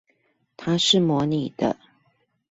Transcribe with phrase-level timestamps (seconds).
[0.57, 1.77] 他是模擬的